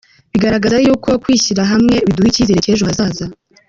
[0.33, 3.25] Bigaragaza yuko kwishira hamwe, biduha icyizere cy’ ejo hazaza.